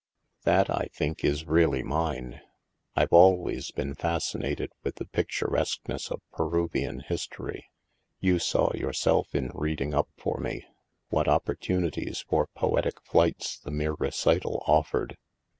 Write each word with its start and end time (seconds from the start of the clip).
"That, 0.45 0.67
I 0.67 0.89
think, 0.91 1.23
is 1.23 1.45
really 1.45 1.83
mine. 1.83 2.41
I'd 2.95 3.09
always 3.11 3.69
been 3.69 3.93
fascinated 3.93 4.71
with 4.83 4.95
the 4.95 5.05
picturesqueness 5.05 6.09
of 6.09 6.23
Peruvian 6.33 7.01
history. 7.01 7.67
You 8.19 8.39
saw, 8.39 8.73
yourself, 8.73 9.35
in 9.35 9.51
reading 9.53 9.93
up 9.93 10.09
for 10.17 10.39
me, 10.39 10.65
what 11.09 11.27
opportunities 11.27 12.25
for 12.27 12.47
poetic 12.55 12.99
flights 13.03 13.59
the 13.59 13.69
mere 13.69 13.93
recital 13.93 14.63
offered. 14.65 15.17